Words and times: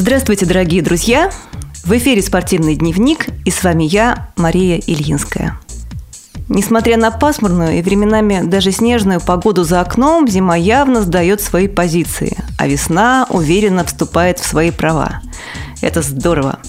Здравствуйте, 0.00 0.46
дорогие 0.46 0.80
друзья! 0.80 1.28
В 1.84 1.90
эфире 1.90 2.22
«Спортивный 2.22 2.76
дневник» 2.76 3.26
и 3.44 3.50
с 3.50 3.64
вами 3.64 3.82
я, 3.82 4.28
Мария 4.36 4.80
Ильинская. 4.86 5.58
Несмотря 6.48 6.96
на 6.96 7.10
пасмурную 7.10 7.80
и 7.80 7.82
временами 7.82 8.42
даже 8.44 8.70
снежную 8.70 9.20
погоду 9.20 9.64
за 9.64 9.80
окном, 9.80 10.28
зима 10.28 10.54
явно 10.54 11.02
сдает 11.02 11.40
свои 11.40 11.66
позиции, 11.66 12.38
а 12.60 12.68
весна 12.68 13.26
уверенно 13.28 13.82
вступает 13.82 14.38
в 14.38 14.46
свои 14.46 14.70
права. 14.70 15.20
Это 15.82 16.00
здорово. 16.00 16.60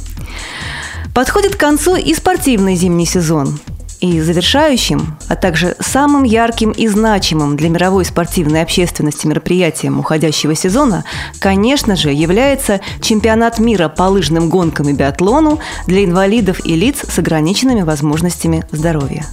Подходит 1.14 1.56
к 1.56 1.60
концу 1.60 1.98
и 1.98 2.16
спортивный 2.16 2.74
зимний 2.74 3.06
сезон. 3.06 3.60
И 4.00 4.22
завершающим, 4.22 5.18
а 5.28 5.36
также 5.36 5.76
самым 5.82 6.24
ярким 6.24 6.72
и 6.72 6.88
значимым 6.88 7.58
для 7.58 7.68
мировой 7.68 8.06
спортивной 8.06 8.62
общественности 8.62 9.28
мероприятием 9.28 10.00
уходящего 10.00 10.56
сезона, 10.56 11.04
конечно 11.40 11.98
же, 11.98 12.10
является 12.12 12.80
чемпионат 13.02 13.60
мира 13.60 13.90
по 13.90 14.04
лыжным 14.04 14.50
гонкам 14.50 14.88
и 14.88 14.94
биатлону 14.94 15.60
для 15.86 16.06
инвалидов 16.06 16.66
и 16.66 16.76
лиц 16.76 17.04
с 17.10 17.20
ограниченными 17.20 17.82
возможностями 17.82 18.66
здоровья. 18.72 19.26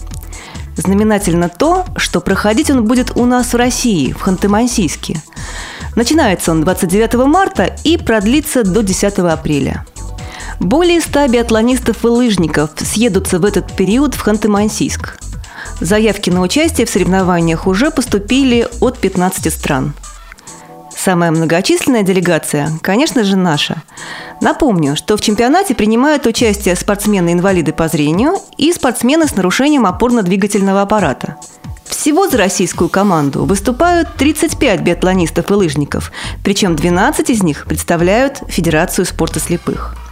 Знаменательно 0.77 1.49
то, 1.49 1.85
что 1.97 2.21
проходить 2.21 2.69
он 2.69 2.85
будет 2.87 3.17
у 3.17 3.25
нас 3.25 3.53
в 3.53 3.57
России, 3.57 4.13
в 4.13 4.27
Ханты-Мансийске. 4.27 5.19
Начинается 5.95 6.51
он 6.51 6.63
29 6.63 7.15
марта 7.27 7.77
и 7.85 7.97
продлится 7.97 8.65
до 8.65 8.83
10 8.83 9.19
апреля– 9.21 9.87
более 10.61 11.01
100 11.01 11.29
биатлонистов 11.29 12.05
и 12.05 12.09
лыжников 12.09 12.71
съедутся 12.77 13.39
в 13.39 13.45
этот 13.45 13.75
период 13.77 14.15
в 14.15 14.27
Ханты-Мансийск. 14.27 15.19
Заявки 15.81 16.31
на 16.31 16.41
участие 16.41 16.87
в 16.87 16.91
соревнованиях 16.91 17.67
уже 17.67 17.91
поступили 17.91 18.69
от 18.81 18.99
15 18.99 19.53
стран. 19.53 19.95
Самая 20.97 21.31
многочисленная 21.31 22.03
делегация, 22.03 22.71
конечно 22.81 23.23
же, 23.23 23.37
наша. 23.37 23.83
Напомню, 24.41 24.97
что 24.97 25.17
в 25.17 25.21
чемпионате 25.21 25.75
принимают 25.75 26.27
участие 26.27 26.75
спортсмены-инвалиды 26.75 27.73
по 27.73 27.89
зрению 27.89 28.39
и 28.57 28.73
спортсмены 28.73 29.29
с 29.29 29.37
нарушением 29.37 29.87
опорно-двигательного 29.87 30.83
аппарата. 30.83 31.37
Всего 31.85 32.29
за 32.29 32.39
российскую 32.39 32.89
команду 32.89 33.45
выступают 33.45 34.15
35 34.17 34.81
биатлонистов 34.81 35.51
и 35.51 35.55
лыжников, 35.55 36.11
причем 36.43 36.75
12 36.75 37.31
из 37.31 37.43
них 37.43 37.67
представляют 37.67 38.41
Федерацию 38.49 39.05
спорта 39.05 39.39
слепых– 39.39 39.95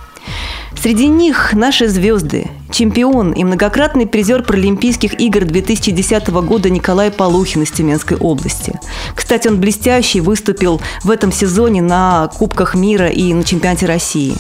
Среди 0.84 1.06
них 1.06 1.55
наши 1.55 1.89
звезды, 1.89 2.47
чемпион 2.70 3.33
и 3.33 3.42
многократный 3.42 4.06
призер 4.06 4.42
Паралимпийских 4.42 5.19
игр 5.19 5.44
2010 5.44 6.28
года 6.28 6.69
Николай 6.69 7.11
Полухин 7.11 7.62
из 7.62 7.70
Тюменской 7.70 8.19
области. 8.19 8.78
Кстати, 9.14 9.48
он 9.48 9.61
блестящий 9.61 10.20
выступил 10.20 10.83
в 11.03 11.11
этом 11.11 11.33
сезоне 11.33 11.81
на 11.81 12.28
Кубках 12.36 12.75
мира 12.75 13.08
и 13.08 13.33
на 13.33 13.44
чемпионате 13.44 13.86
России. 13.86 14.36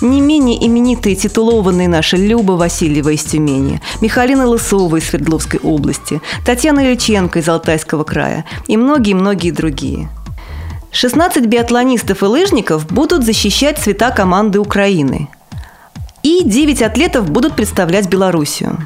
Не 0.00 0.20
менее 0.20 0.66
именитые 0.66 1.14
титулованные 1.14 1.88
наши 1.88 2.16
Люба 2.16 2.52
Васильева 2.52 3.10
из 3.10 3.22
Тюмени, 3.22 3.80
Михалина 4.00 4.46
Лысова 4.46 4.96
из 4.96 5.08
Свердловской 5.08 5.60
области, 5.62 6.20
Татьяна 6.44 6.90
Ильченко 6.90 7.38
из 7.38 7.48
Алтайского 7.48 8.04
края 8.04 8.44
и 8.66 8.76
многие-многие 8.76 9.52
другие. 9.52 10.08
16 10.96 11.44
биатлонистов 11.44 12.22
и 12.22 12.24
лыжников 12.24 12.86
будут 12.86 13.22
защищать 13.22 13.76
цвета 13.76 14.10
команды 14.10 14.58
Украины. 14.58 15.28
И 16.22 16.42
9 16.42 16.80
атлетов 16.80 17.30
будут 17.30 17.54
представлять 17.54 18.08
Белоруссию. 18.08 18.78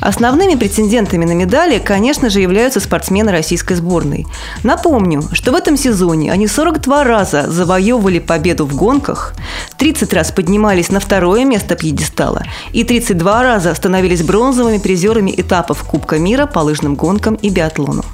Основными 0.00 0.54
претендентами 0.54 1.24
на 1.24 1.32
медали, 1.32 1.78
конечно 1.78 2.28
же, 2.28 2.40
являются 2.40 2.78
спортсмены 2.78 3.32
российской 3.32 3.72
сборной. 3.72 4.26
Напомню, 4.64 5.22
что 5.32 5.52
в 5.52 5.54
этом 5.54 5.78
сезоне 5.78 6.30
они 6.30 6.46
42 6.46 7.04
раза 7.04 7.50
завоевывали 7.50 8.18
победу 8.18 8.66
в 8.66 8.76
гонках, 8.76 9.32
30 9.78 10.12
раз 10.12 10.30
поднимались 10.30 10.90
на 10.90 11.00
второе 11.00 11.46
место 11.46 11.74
пьедестала 11.74 12.42
и 12.74 12.84
32 12.84 13.42
раза 13.42 13.74
становились 13.74 14.22
бронзовыми 14.22 14.76
призерами 14.76 15.32
этапов 15.34 15.84
Кубка 15.84 16.18
мира 16.18 16.44
по 16.44 16.58
лыжным 16.58 16.96
гонкам 16.96 17.36
и 17.36 17.48
биатлону. 17.48 18.04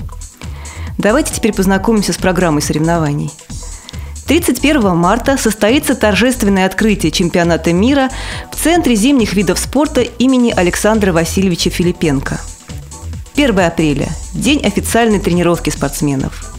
Давайте 1.01 1.33
теперь 1.33 1.55
познакомимся 1.55 2.13
с 2.13 2.19
программой 2.19 2.61
соревнований. 2.61 3.31
31 4.27 4.95
марта 4.95 5.39
состоится 5.39 5.95
торжественное 5.95 6.67
открытие 6.67 7.11
чемпионата 7.11 7.73
мира 7.73 8.11
в 8.53 8.63
Центре 8.63 8.95
зимних 8.97 9.33
видов 9.33 9.59
спорта 9.59 10.03
имени 10.03 10.53
Александра 10.55 11.15
Васильевича 11.15 11.71
Филипенко. 11.71 12.39
1 13.35 13.61
апреля– 13.61 14.09
день 14.35 14.61
официальной 14.63 15.21
тренировки 15.21 15.71
спортсменов. 15.71 16.53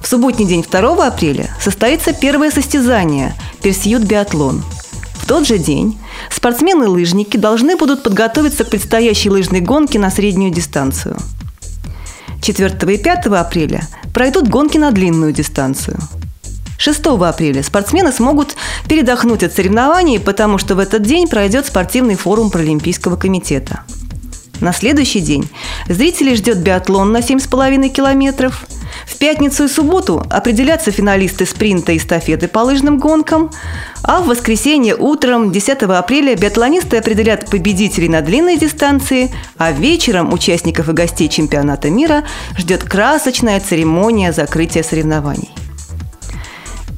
В 0.00 0.06
субботний 0.06 0.46
день 0.46 0.62
2 0.62 1.04
апреля 1.04 1.50
состоится 1.60 2.12
первое 2.12 2.52
состязание– 2.52 3.34
Персиют 3.62 4.04
биатлон. 4.04 4.62
В 5.14 5.26
тот 5.26 5.44
же 5.44 5.58
день 5.58 5.98
спортсмены-лыжники 6.30 7.36
должны 7.36 7.74
будут 7.74 8.04
подготовиться 8.04 8.62
к 8.62 8.70
предстоящей 8.70 9.30
лыжной 9.30 9.60
гонке 9.60 9.98
на 9.98 10.10
среднюю 10.10 10.52
дистанцию– 10.52 11.16
4 12.42 12.94
и 12.94 12.98
5 12.98 13.26
апреля 13.26 13.82
пройдут 14.12 14.48
гонки 14.48 14.76
на 14.76 14.90
длинную 14.90 15.32
дистанцию. 15.32 15.98
6 16.76 17.06
апреля 17.06 17.62
спортсмены 17.62 18.10
смогут 18.10 18.56
передохнуть 18.88 19.44
от 19.44 19.52
соревнований, 19.52 20.18
потому 20.18 20.58
что 20.58 20.74
в 20.74 20.80
этот 20.80 21.02
день 21.02 21.28
пройдет 21.28 21.66
спортивный 21.66 22.16
форум 22.16 22.50
Паралимпийского 22.50 23.16
комитета. 23.16 23.82
На 24.60 24.72
следующий 24.72 25.20
день 25.20 25.48
зрителей 25.88 26.34
ждет 26.34 26.58
биатлон 26.58 27.12
на 27.12 27.18
7,5 27.18 27.88
километров– 27.88 28.66
пятницу 29.22 29.66
и 29.66 29.68
субботу 29.68 30.26
определятся 30.30 30.90
финалисты 30.90 31.46
спринта 31.46 31.92
и 31.92 31.98
эстафеты 31.98 32.48
по 32.48 32.58
лыжным 32.58 32.98
гонкам, 32.98 33.52
а 34.02 34.20
в 34.20 34.26
воскресенье 34.26 34.96
утром 34.96 35.52
10 35.52 35.82
апреля 35.84 36.34
биатлонисты 36.34 36.96
определят 36.96 37.48
победителей 37.48 38.08
на 38.08 38.20
длинной 38.20 38.58
дистанции, 38.58 39.32
а 39.58 39.70
вечером 39.70 40.32
участников 40.32 40.88
и 40.88 40.92
гостей 40.92 41.28
чемпионата 41.28 41.88
мира 41.88 42.24
ждет 42.58 42.82
красочная 42.82 43.60
церемония 43.60 44.32
закрытия 44.32 44.82
соревнований. 44.82 45.50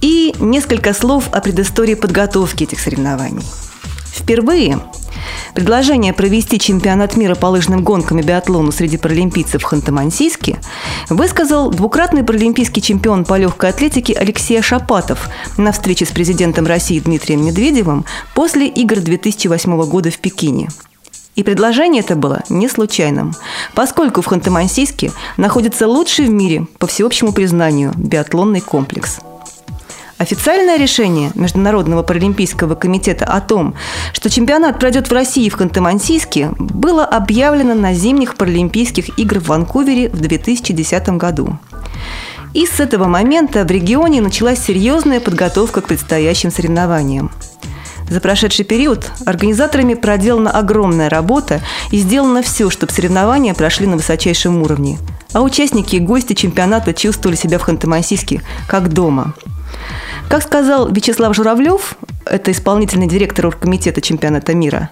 И 0.01 0.35
несколько 0.39 0.95
слов 0.95 1.25
о 1.31 1.43
предыстории 1.43 1.95
подготовки 1.95 2.65
этих 2.65 2.81
соревнований. 2.81 3.45
Впервые 4.07 4.81
Предложение 5.55 6.13
провести 6.13 6.59
чемпионат 6.59 7.17
мира 7.17 7.35
по 7.35 7.47
лыжным 7.47 7.83
гонкам 7.83 8.19
и 8.19 8.23
биатлону 8.23 8.73
среди 8.73 8.97
паралимпийцев 8.97 9.63
в 9.63 9.73
Ханты-Мансийске 9.73 10.59
высказал 11.11 11.71
двукратный 11.71 12.25
паралимпийский 12.25 12.83
чемпион 12.83 13.25
по 13.25 13.37
легкой 13.37 13.71
атлетике 13.71 14.15
Алексей 14.15 14.61
Шапатов 14.63 15.29
на 15.57 15.73
встрече 15.73 16.07
с 16.07 16.11
президентом 16.11 16.67
России 16.67 16.99
Дмитрием 16.99 17.45
Медведевым 17.45 18.05
после 18.35 18.69
игр 18.69 19.01
2008 19.01 19.85
года 19.85 20.11
в 20.11 20.19
Пекине. 20.19 20.69
И 21.37 21.43
предложение 21.43 22.03
это 22.03 22.15
было 22.15 22.43
не 22.49 22.69
случайным, 22.69 23.35
поскольку 23.75 24.23
в 24.23 24.29
Ханты-Мансийске 24.29 25.13
находится 25.37 25.89
лучший 25.89 26.27
в 26.27 26.31
мире, 26.31 26.67
по 26.79 26.87
всеобщему 26.87 27.33
признанию, 27.33 27.93
биатлонный 27.97 28.61
комплекс– 28.61 29.19
Официальное 30.17 30.79
решение 30.79 31.33
Международного 31.35 32.05
паралимпийского 32.05 32.77
комитета 32.77 33.25
о 33.25 33.41
том, 33.41 33.75
что 34.13 34.31
чемпионат 34.31 34.79
пройдет 34.79 35.09
в 35.09 35.13
России 35.13 35.49
в 35.49 35.57
Ханты-Мансийске, 35.57 36.55
было 36.57 37.05
объявлено 37.05 37.75
на 37.75 37.95
зимних 37.95 38.37
паралимпийских 38.37 39.19
играх 39.19 39.43
в 39.43 39.47
Ванкувере 39.49 40.09
в 40.11 40.21
2010 40.21 41.09
году. 41.11 41.59
И 42.53 42.65
с 42.65 42.79
этого 42.79 43.07
момента 43.07 43.65
в 43.65 43.71
регионе 43.73 44.21
началась 44.21 44.61
серьезная 44.61 45.19
подготовка 45.19 45.81
к 45.81 45.89
предстоящим 45.89 46.53
соревнованиям. 46.53 47.33
За 48.09 48.21
прошедший 48.21 48.65
период 48.65 49.11
организаторами 49.27 49.95
проделана 49.95 50.53
огромная 50.53 51.09
работа 51.09 51.61
и 51.91 51.99
сделано 51.99 52.43
все, 52.43 52.71
чтобы 52.71 52.93
соревнования 52.93 53.55
прошли 53.55 53.89
на 53.89 53.97
высочайшем 53.97 54.63
уровне. 54.63 54.99
А 55.33 55.43
участники 55.43 55.97
и 55.97 56.01
гости 56.01 56.35
чемпионата 56.35 56.95
чувствовали 56.95 57.35
себя 57.35 57.59
в 57.59 57.69
Ханты-Мансийске 57.69 58.43
как 58.69 58.93
дома– 58.93 59.35
как 60.29 60.43
сказал 60.43 60.91
Вячеслав 60.91 61.35
Журавлев, 61.35 61.95
это 62.25 62.51
исполнительный 62.51 63.07
директор 63.07 63.47
оргкомитета 63.47 64.01
чемпионата 64.01 64.55
мира, 64.55 64.91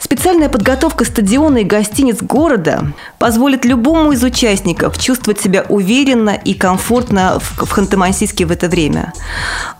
Специальная 0.00 0.48
подготовка 0.48 1.04
стадиона 1.04 1.58
и 1.58 1.64
гостиниц 1.64 2.22
города 2.22 2.92
позволит 3.18 3.64
любому 3.64 4.12
из 4.12 4.22
участников 4.22 4.96
чувствовать 4.96 5.40
себя 5.40 5.66
уверенно 5.68 6.30
и 6.30 6.54
комфортно 6.54 7.38
в, 7.40 7.62
Ханты-Мансийске 7.62 8.46
в 8.46 8.52
это 8.52 8.68
время. 8.68 9.12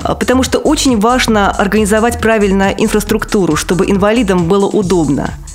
А, 0.02 0.14
потому 0.16 0.42
что 0.42 0.58
очень 0.58 0.98
важно 0.98 1.50
организовать 1.50 2.20
правильно 2.20 2.74
инфраструктуру, 2.76 3.54
чтобы 3.54 3.88
инвалидам 3.88 4.48
было 4.48 4.66
удобно– 4.66 5.30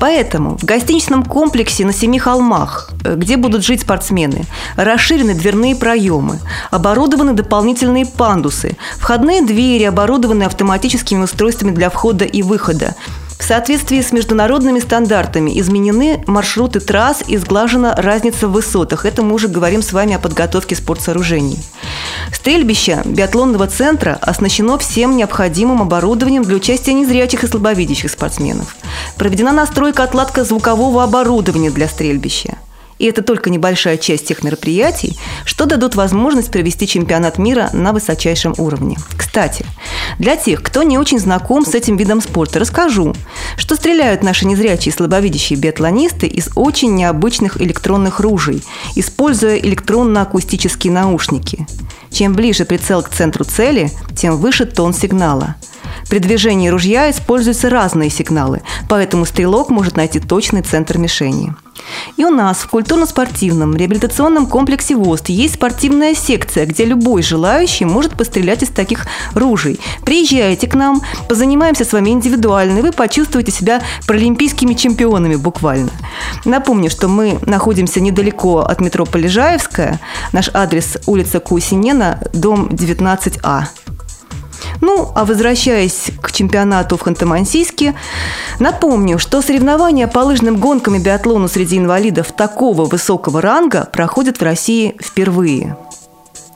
Поэтому 0.00 0.56
в 0.56 0.64
гостиничном 0.64 1.24
комплексе 1.24 1.84
на 1.84 1.92
Семи 1.92 2.18
холмах, 2.18 2.90
э, 3.04 3.14
где 3.16 3.36
будут 3.36 3.64
жить 3.64 3.80
спортсмены, 3.80 4.44
расширены 4.76 5.34
дверные 5.34 5.74
проемы, 5.74 6.38
оборудованы 6.70 7.32
дополнительные 7.32 8.06
пандусы, 8.06 8.76
входные 8.98 9.42
двери 9.42 9.84
оборудованы 9.84 10.44
автоматическими 10.44 11.22
устройствами 11.22 11.72
для 11.72 11.90
входа 11.90 12.24
и 12.24 12.42
выхода. 12.42 12.94
В 13.38 13.44
соответствии 13.44 14.00
с 14.00 14.12
международными 14.12 14.80
стандартами 14.80 15.58
изменены 15.60 16.22
маршруты 16.26 16.80
трасс 16.80 17.22
и 17.26 17.36
сглажена 17.36 17.94
разница 17.94 18.48
в 18.48 18.52
высотах. 18.52 19.06
Это 19.06 19.22
мы 19.22 19.34
уже 19.34 19.48
говорим 19.48 19.80
с 19.80 19.92
вами 19.92 20.14
о 20.14 20.18
подготовке 20.18 20.74
спортсооружений. 20.74 21.58
Стрельбище 22.32 23.00
биатлонного 23.04 23.68
центра 23.68 24.18
оснащено 24.20 24.76
всем 24.76 25.16
необходимым 25.16 25.80
оборудованием 25.80 26.42
для 26.42 26.56
участия 26.56 26.92
незрячих 26.92 27.44
и 27.44 27.46
слабовидящих 27.46 28.10
спортсменов. 28.10 28.76
Проведена 29.16 29.52
настройка 29.52 30.02
отладка 30.02 30.44
звукового 30.44 31.04
оборудования 31.04 31.70
для 31.70 31.88
стрельбища. 31.88 32.58
И 32.98 33.06
это 33.06 33.22
только 33.22 33.50
небольшая 33.50 33.96
часть 33.96 34.26
тех 34.26 34.42
мероприятий, 34.42 35.16
что 35.44 35.66
дадут 35.66 35.94
возможность 35.94 36.50
провести 36.50 36.86
чемпионат 36.86 37.38
мира 37.38 37.70
на 37.72 37.92
высочайшем 37.92 38.54
уровне. 38.58 38.96
Кстати, 39.16 39.64
для 40.18 40.36
тех, 40.36 40.62
кто 40.62 40.82
не 40.82 40.98
очень 40.98 41.18
знаком 41.18 41.64
с 41.64 41.74
этим 41.74 41.96
видом 41.96 42.20
спорта, 42.20 42.58
расскажу, 42.58 43.14
что 43.56 43.76
стреляют 43.76 44.22
наши 44.22 44.46
незрячие 44.46 44.92
и 44.92 44.96
слабовидящие 44.96 45.58
биатлонисты 45.58 46.26
из 46.26 46.50
очень 46.54 46.94
необычных 46.94 47.60
электронных 47.60 48.20
ружей, 48.20 48.62
используя 48.96 49.56
электронно-акустические 49.56 50.92
наушники. 50.92 51.66
Чем 52.10 52.34
ближе 52.34 52.64
прицел 52.64 53.02
к 53.02 53.10
центру 53.10 53.44
цели, 53.44 53.90
тем 54.16 54.36
выше 54.38 54.64
тон 54.64 54.92
сигнала– 54.92 55.56
при 56.08 56.20
движении 56.20 56.68
ружья 56.68 57.10
используются 57.10 57.68
разные 57.68 58.08
сигналы, 58.08 58.62
поэтому 58.88 59.26
стрелок 59.26 59.68
может 59.68 59.96
найти 59.96 60.20
точный 60.20 60.62
центр 60.62 60.96
мишени. 60.96 61.54
И 62.16 62.24
у 62.24 62.30
нас 62.30 62.58
в 62.58 62.68
культурно-спортивном 62.68 63.76
реабилитационном 63.76 64.46
комплексе 64.46 64.96
ВОСТ 64.96 65.28
есть 65.28 65.54
спортивная 65.54 66.14
секция, 66.14 66.66
где 66.66 66.84
любой 66.84 67.22
желающий 67.22 67.84
может 67.84 68.16
пострелять 68.16 68.62
из 68.62 68.68
таких 68.68 69.06
ружей. 69.34 69.80
Приезжайте 70.04 70.66
к 70.66 70.74
нам, 70.74 71.02
позанимаемся 71.28 71.84
с 71.84 71.92
вами 71.92 72.10
индивидуально, 72.10 72.78
и 72.78 72.82
вы 72.82 72.92
почувствуете 72.92 73.52
себя 73.52 73.82
паралимпийскими 74.06 74.74
чемпионами 74.74 75.36
буквально. 75.36 75.90
Напомню, 76.44 76.90
что 76.90 77.08
мы 77.08 77.38
находимся 77.46 78.00
недалеко 78.00 78.60
от 78.60 78.80
метро 78.80 79.04
Полежаевская. 79.04 80.00
Наш 80.32 80.50
адрес 80.52 80.98
улица 81.06 81.40
Кусинена, 81.40 82.20
дом 82.32 82.68
19А. 82.68 83.64
Ну, 84.80 85.10
а 85.14 85.24
возвращаясь 85.24 86.10
к 86.22 86.32
чемпионату 86.32 86.96
в 86.96 87.02
Ханты-Мансийске, 87.06 87.94
напомню, 88.58 89.18
что 89.18 89.42
соревнования 89.42 90.06
по 90.06 90.20
лыжным 90.20 90.56
гонкам 90.56 90.94
и 90.94 90.98
биатлону 90.98 91.48
среди 91.48 91.78
инвалидов 91.78 92.32
такого 92.32 92.84
высокого 92.84 93.40
ранга 93.40 93.88
проходят 93.92 94.38
в 94.38 94.42
России 94.42 94.96
впервые. 95.02 95.76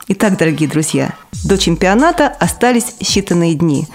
Итак, 0.07 0.37
дорогие 0.37 0.69
друзья, 0.69 1.13
до 1.45 1.57
чемпионата 1.57 2.27
остались 2.27 2.95
считанные 2.99 3.53
дни. 3.53 3.87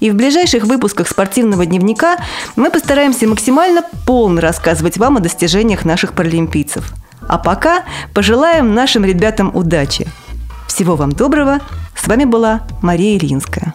И 0.00 0.10
в 0.10 0.14
ближайших 0.14 0.64
выпусках 0.64 1.08
спортивного 1.08 1.66
дневника 1.66 2.18
мы 2.56 2.70
постараемся 2.70 3.28
максимально 3.28 3.84
полно 4.06 4.40
рассказывать 4.40 4.98
вам 4.98 5.16
о 5.16 5.20
достижениях 5.20 5.84
наших 5.84 6.14
паралимпийцев. 6.14 6.92
А 7.28 7.38
пока 7.38 7.84
пожелаем 8.12 8.74
нашим 8.74 9.04
ребятам 9.04 9.54
удачи. 9.54 10.08
Всего 10.74 10.96
вам 10.96 11.12
доброго. 11.12 11.58
С 11.94 12.08
вами 12.08 12.24
была 12.24 12.62
Мария 12.80 13.18
Ильинская. 13.18 13.74